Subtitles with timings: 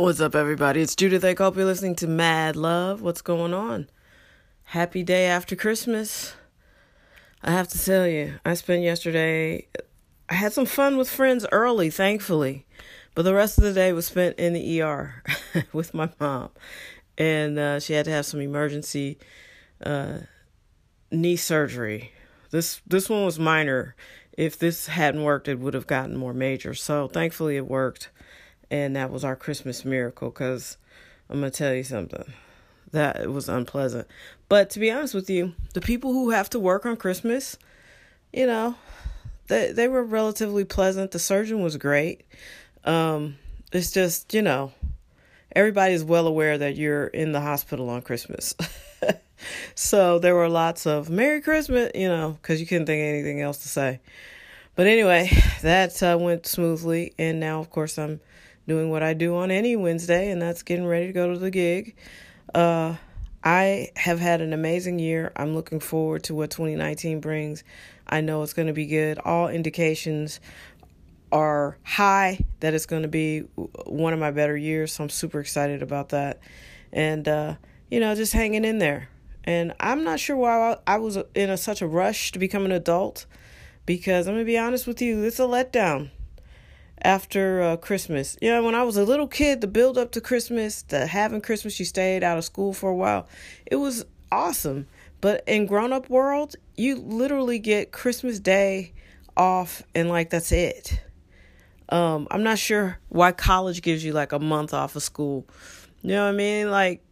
[0.00, 0.80] What's up, everybody?
[0.80, 1.26] It's Judith.
[1.26, 3.02] I hope you're listening to Mad Love.
[3.02, 3.90] What's going on?
[4.64, 6.32] Happy day after Christmas.
[7.42, 9.66] I have to tell you, I spent yesterday,
[10.26, 12.64] I had some fun with friends early, thankfully,
[13.14, 15.22] but the rest of the day was spent in the ER
[15.74, 16.48] with my mom.
[17.18, 19.18] And uh, she had to have some emergency
[19.84, 20.20] uh,
[21.12, 22.12] knee surgery.
[22.50, 23.94] This this one was minor.
[24.32, 26.72] If this hadn't worked, it would have gotten more major.
[26.72, 28.08] So thankfully, it worked
[28.70, 30.30] and that was our Christmas miracle.
[30.30, 30.76] Because
[31.28, 32.24] I'm gonna tell you something,
[32.92, 34.06] that was unpleasant.
[34.48, 37.56] But to be honest with you, the people who have to work on Christmas,
[38.32, 38.74] you know,
[39.48, 41.10] they they were relatively pleasant.
[41.10, 42.24] The surgeon was great.
[42.84, 43.36] Um,
[43.72, 44.72] it's just you know,
[45.54, 48.54] everybody's well aware that you're in the hospital on Christmas.
[49.74, 53.58] so there were lots of Merry Christmas, you know, because you couldn't think anything else
[53.58, 54.00] to say.
[54.74, 55.30] But anyway,
[55.62, 58.20] that uh, went smoothly, and now of course I'm
[58.70, 61.50] doing what I do on any Wednesday, and that's getting ready to go to the
[61.50, 61.96] gig.
[62.54, 62.94] Uh,
[63.42, 65.32] I have had an amazing year.
[65.34, 67.64] I'm looking forward to what 2019 brings.
[68.06, 69.18] I know it's going to be good.
[69.18, 70.38] All indications
[71.32, 73.40] are high that it's going to be
[73.86, 76.38] one of my better years, so I'm super excited about that.
[76.92, 77.56] And, uh,
[77.90, 79.08] you know, just hanging in there.
[79.42, 82.72] And I'm not sure why I was in a, such a rush to become an
[82.72, 83.26] adult
[83.84, 86.10] because I'm going to be honest with you, it's a letdown
[87.02, 88.36] after uh, Christmas.
[88.40, 91.40] You know, when I was a little kid, the build up to Christmas, the having
[91.40, 93.26] Christmas, you stayed out of school for a while.
[93.66, 94.86] It was awesome.
[95.20, 98.92] But in grown up world, you literally get Christmas Day
[99.36, 101.00] off and like that's it.
[101.88, 105.46] Um, I'm not sure why college gives you like a month off of school.
[106.02, 106.70] You know what I mean?
[106.70, 107.02] Like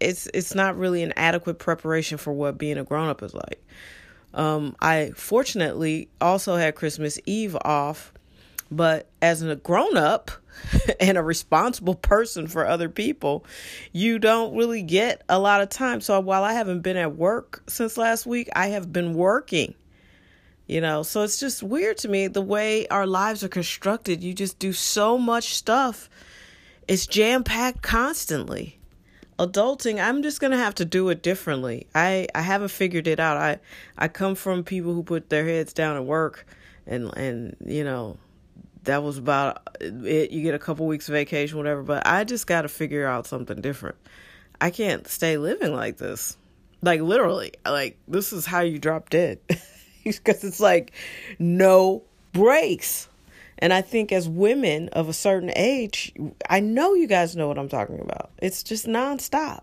[0.00, 3.64] it's it's not really an adequate preparation for what being a grown up is like.
[4.32, 8.12] Um, I fortunately also had Christmas Eve off
[8.76, 10.30] but as a grown up
[11.00, 13.44] and a responsible person for other people,
[13.92, 16.00] you don't really get a lot of time.
[16.00, 19.74] So while I haven't been at work since last week, I have been working.
[20.66, 24.24] You know, so it's just weird to me the way our lives are constructed.
[24.24, 26.08] You just do so much stuff.
[26.88, 28.78] It's jam packed constantly.
[29.38, 31.86] Adulting, I'm just gonna have to do it differently.
[31.94, 33.36] I I haven't figured it out.
[33.36, 33.58] I
[33.98, 36.46] I come from people who put their heads down and work,
[36.86, 38.16] and and you know
[38.84, 40.30] that was about it.
[40.30, 41.82] You get a couple weeks vacation, whatever.
[41.82, 43.96] But I just got to figure out something different.
[44.60, 46.36] I can't stay living like this.
[46.82, 49.38] Like literally, like this is how you drop dead.
[50.04, 50.92] Because it's like
[51.38, 52.02] no
[52.34, 53.08] breaks.
[53.58, 56.12] And I think as women of a certain age,
[56.50, 58.30] I know you guys know what I'm talking about.
[58.36, 59.62] It's just nonstop.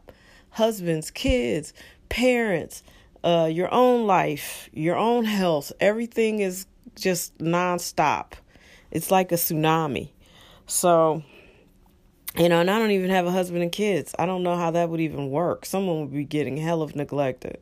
[0.49, 1.73] Husbands, kids,
[2.09, 2.81] parents,
[3.23, 6.65] uh, your own life, your own health, everything is
[6.95, 8.33] just nonstop.
[8.91, 10.09] It's like a tsunami.
[10.67, 11.23] So,
[12.37, 14.13] you know, and I don't even have a husband and kids.
[14.19, 15.65] I don't know how that would even work.
[15.65, 17.59] Someone would be getting hell of neglected.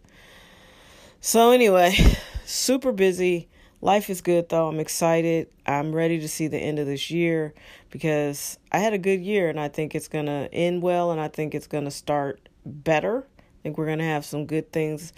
[1.22, 1.96] So, anyway,
[2.46, 3.50] super busy.
[3.82, 4.68] Life is good though.
[4.68, 5.48] I'm excited.
[5.66, 7.54] I'm ready to see the end of this year
[7.90, 11.22] because I had a good year and I think it's going to end well and
[11.22, 13.26] I think it's going to start better.
[13.38, 15.14] I think we're going to have some good things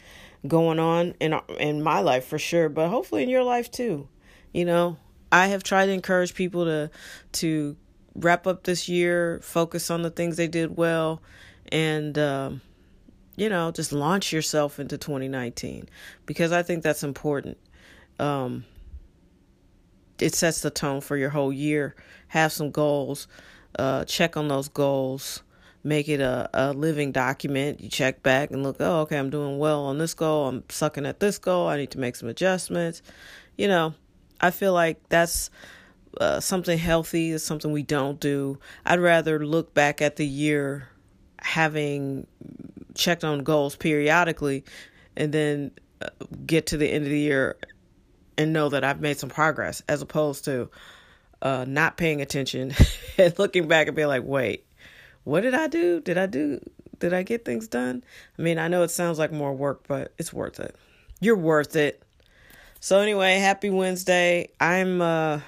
[0.48, 4.08] going on in in my life for sure, but hopefully in your life too.
[4.54, 4.98] You know,
[5.32, 6.90] I have tried to encourage people to
[7.34, 7.78] to
[8.16, 11.22] wrap up this year, focus on the things they did well,
[11.72, 12.62] and um,
[13.36, 15.88] you know just launch yourself into 2019
[16.26, 17.58] because I think that's important.
[18.20, 18.66] Um,
[20.20, 21.96] it sets the tone for your whole year.
[22.28, 23.28] Have some goals.
[23.78, 25.42] Uh, check on those goals.
[25.84, 27.82] Make it a, a living document.
[27.82, 30.48] You check back and look, oh, okay, I'm doing well on this goal.
[30.48, 31.68] I'm sucking at this goal.
[31.68, 33.02] I need to make some adjustments.
[33.58, 33.96] You know,
[34.42, 35.50] I feel like that's
[36.20, 38.60] uh, something healthy, is something we don't do.
[38.86, 40.90] I'd rather look back at the year
[41.40, 42.28] having
[42.94, 44.64] checked on goals periodically
[45.16, 46.10] and then uh,
[46.46, 47.58] get to the end of the year
[48.38, 50.70] and know that I've made some progress as opposed to
[51.42, 52.74] uh, not paying attention
[53.18, 54.66] and looking back and being like, wait,
[55.24, 56.02] what did I do?
[56.02, 56.60] Did I do?
[57.00, 58.04] Did I get things done?
[58.38, 60.76] I mean, I know it sounds like more work, but it's worth it.
[61.20, 62.04] You're worth it.
[62.84, 64.50] So anyway, happy Wednesday.
[64.60, 65.40] I'm uh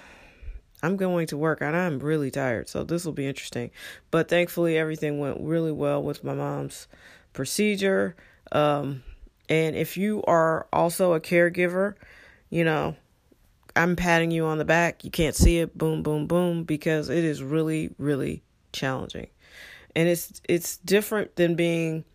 [0.84, 3.72] I'm going to work and I'm really tired, so this will be interesting.
[4.12, 6.88] But thankfully everything went really well with my mom's
[7.34, 8.16] procedure.
[8.52, 9.02] Um
[9.50, 11.96] and if you are also a caregiver,
[12.52, 12.96] you know,
[13.76, 15.04] I'm patting you on the back.
[15.04, 18.44] You can't see it, boom, boom, boom, because it is really, really
[18.74, 19.30] challenging.
[19.96, 22.06] And it's it's different than being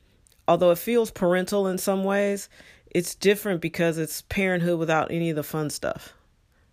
[0.47, 2.49] although it feels parental in some ways,
[2.91, 6.15] it's different because it's parenthood without any of the fun stuff.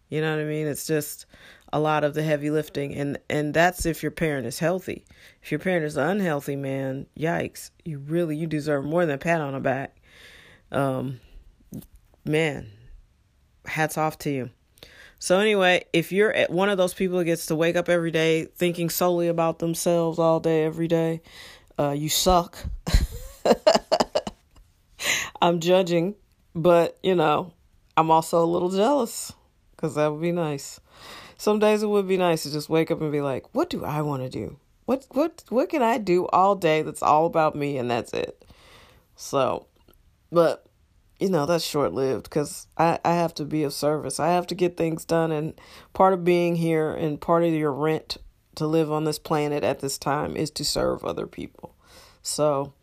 [0.10, 0.68] You know what I mean?
[0.68, 1.26] It's just
[1.74, 5.04] a lot of the heavy lifting and and that's if your parent is healthy.
[5.42, 7.72] If your parent is unhealthy, man, yikes.
[7.84, 9.98] You really you deserve more than a pat on the back.
[10.72, 11.20] Um
[12.24, 12.70] man,
[13.66, 14.50] hats off to you.
[15.18, 18.46] So anyway, if you're one of those people that gets to wake up every day
[18.46, 21.22] thinking solely about themselves all day every day,
[21.80, 22.58] uh, you suck.
[25.42, 26.16] I'm judging,
[26.54, 27.54] but you know,
[27.98, 29.34] I'm also a little jealous
[29.72, 30.80] because that would be nice.
[31.38, 33.84] Some days it would be nice to just wake up and be like, "What do
[33.84, 34.58] I want to do?
[34.86, 38.46] What what what can I do all day that's all about me and that's it?"
[39.16, 39.68] So,
[40.32, 40.66] but
[41.20, 44.48] you know that's short lived because I, I have to be of service i have
[44.48, 45.60] to get things done and
[45.94, 48.18] part of being here and part of your rent
[48.56, 51.76] to live on this planet at this time is to serve other people
[52.22, 52.74] so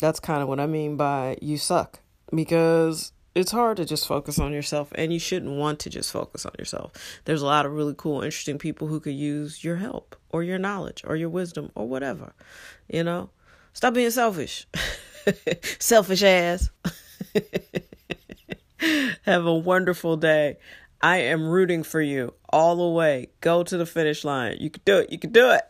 [0.00, 2.00] that's kind of what i mean by you suck
[2.34, 6.44] because it's hard to just focus on yourself and you shouldn't want to just focus
[6.44, 6.92] on yourself
[7.24, 10.58] there's a lot of really cool interesting people who could use your help or your
[10.58, 12.32] knowledge or your wisdom or whatever
[12.88, 13.30] you know
[13.72, 14.66] stop being selfish
[15.78, 16.70] selfish ass
[19.22, 20.56] Have a wonderful day.
[21.02, 23.28] I am rooting for you all the way.
[23.40, 24.56] Go to the finish line.
[24.60, 25.10] You can do it.
[25.12, 25.62] You can do it.